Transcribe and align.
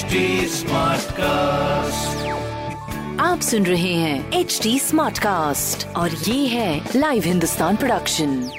HD 0.00 0.62
cast 1.12 2.28
आप 3.20 3.40
सुन 3.40 3.66
रहे 3.66 3.92
हैं 3.94 4.32
एच 4.32 4.58
डी 4.62 4.78
स्मार्ट 4.78 5.18
कास्ट 5.18 5.86
और 5.96 6.10
ये 6.10 6.46
है 6.46 6.90
लाइव 6.96 7.22
हिंदुस्तान 7.22 7.76
प्रोडक्शन 7.76 8.50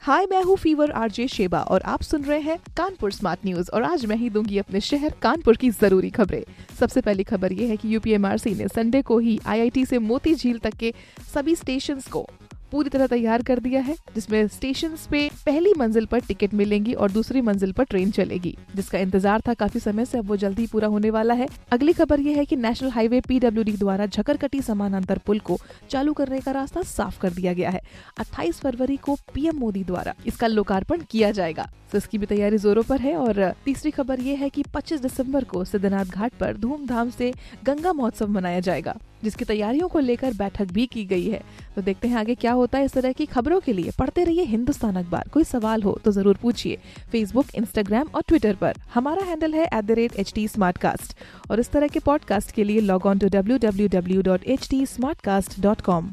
हाय 0.00 0.26
मैं 0.30 0.42
हूँ 0.42 0.56
फीवर 0.56 0.90
आरजे 0.90 1.28
शेबा 1.28 1.60
और 1.60 1.82
आप 1.82 2.02
सुन 2.02 2.22
रहे 2.22 2.40
हैं 2.40 2.58
कानपुर 2.76 3.12
स्मार्ट 3.12 3.46
न्यूज़ 3.46 3.70
और 3.70 3.82
आज 3.82 4.06
मैं 4.06 4.16
ही 4.16 4.30
दूँगी 4.30 4.58
अपने 4.58 4.80
शहर 4.80 5.14
कानपुर 5.22 5.56
की 5.56 5.70
ज़रूरी 5.70 6.10
खबरें। 6.10 6.42
सबसे 6.80 7.00
पहली 7.00 7.24
खबर 7.24 7.52
ये 7.52 7.66
है 7.66 7.76
कि 7.76 7.94
यूपीएमआरसी 7.94 8.54
ने 8.54 8.68
संडे 8.68 9.02
को 9.02 9.18
ही 9.18 9.38
आईआईटी 9.46 9.84
से 9.86 9.98
मोती 9.98 10.34
झील 10.34 10.58
तक 10.58 10.74
के 10.74 10.94
सभी 11.34 11.54
स्टेशन 11.54 12.00
को 12.10 12.26
पूरी 12.72 12.90
तरह 12.90 13.06
तैयार 13.06 13.42
कर 13.42 13.58
दिया 13.58 13.80
है, 13.80 13.94
जिसमें 14.14 14.46
स्टेशन 14.48 14.96
पे 15.10 15.28
पहली 15.46 15.72
मंजिल 15.78 16.06
पर 16.06 16.20
टिकट 16.20 16.54
मिलेंगी 16.54 16.92
और 16.94 17.10
दूसरी 17.10 17.40
मंजिल 17.40 17.72
पर 17.72 17.84
ट्रेन 17.84 18.10
चलेगी, 18.10 18.56
जिसका 18.76 18.98
इंतज़ार 18.98 19.42
था 19.48 19.54
काफ़ी 19.54 19.80
समय 19.80 20.04
से, 20.04 20.18
अब 20.18 20.28
वो 20.28 20.36
ही 20.48 20.66
पूरा 20.66 20.88
होने 20.88 21.10
वाला 21.10 21.34
है। 21.34 21.46
अगली 21.72 21.92
खबर 21.92 22.20
ये 22.20 22.34
है 22.34 22.44
कि 22.44 22.56
नेशनल 22.56 22.90
हाईवे 22.90 23.20
पीडब्ल्यूडी 23.20 23.72
द्वारा 23.72 24.06
झकरकटी 24.06 24.60
समानांतर 24.62 25.18
पुल 25.18 25.38
को 25.38 25.58
चालू 25.90 26.12
करने 26.12 26.40
का 26.40 26.52
रास्ता 26.52 26.82
साफ़ 26.82 27.20
कर 27.20 27.30
दिया 27.30 27.52
गया 27.52 27.70
है। 27.70 27.80
28 28.20 28.60
फरवरी 28.60 28.96
को 28.96 29.16
पीएम 29.34 29.58
मोदी 29.58 29.84
द्वारा 29.84 30.14
इसका 30.26 30.46
लोकार्पण 30.46 31.02
किया 31.10 31.30
जाएगा। 31.30 31.68
तो 31.96 31.98
इसकी 31.98 32.18
भी 32.18 32.26
तैयारी 32.26 32.58
जोरों 32.58 32.82
पर 32.82 33.00
है 33.00 33.14
और 33.16 33.38
तीसरी 33.64 33.90
खबर 33.90 34.20
ये 34.20 34.34
है 34.34 34.48
कि 34.50 34.62
25 34.74 35.00
दिसंबर 35.02 35.44
को 35.44 35.64
सिद्धनाथ 35.64 36.04
घाट 36.06 36.32
पर 36.40 36.56
धूमधाम 36.56 37.10
से 37.10 37.32
गंगा 37.64 37.92
महोत्सव 37.92 38.28
मनाया 38.28 38.60
जाएगा, 38.60 38.94
जिसकी 39.24 39.44
तैयारियों 39.44 39.88
को 39.88 39.98
लेकर 39.98 40.34
बैठक 40.34 40.72
भी 40.72 40.86
की 40.86 41.04
गई 41.04 41.28
है। 41.28 41.40
तो 41.76 41.82
देखते 41.82 42.08
हैं 42.08 42.16
आगे 42.16 42.34
क्या 42.34 42.52
होता 42.52 42.78
है 42.78 42.84
इस 42.84 42.92
तरह 42.92 43.12
की 43.12 43.26
खबरों 43.26 43.60
के 43.60 43.72
लिए। 43.72 43.90
पढ़ते 43.98 44.24
रहिए 44.24 44.44
हिंदुस्तान 44.44 44.96
अखबार। 44.96 45.28
कोई 45.32 45.44
सवाल 45.44 45.82
हो 45.82 45.98
तो 46.04 46.12
ज़रूर 46.12 46.38
पूछिए 46.42 46.78
फेसबुक 47.12 47.54
इंस्टाग्राम 47.54 48.10
और 48.14 48.22
ट्विटर 48.28 48.54
पर। 48.54 48.76
हमारा 48.94 49.24
हैंडल 49.24 49.54
है 49.54 49.64
एट 49.64 51.14
और 51.50 51.60
इस 51.60 51.70
तरह 51.70 51.88
के 51.88 52.00
पॉडकास्ट 52.00 52.52
के 52.52 52.64
लिए 52.64 52.80
log 52.82 53.06
on 53.06 53.18
to 53.18 53.28
W 53.28 53.58
W 53.58 53.88
W 53.90 54.22
dot 54.22 54.44
H 54.46 54.68
T 54.70 54.84
smart 54.86 55.20
cast 55.20 55.60
dot 55.60 55.80
com 55.80 56.12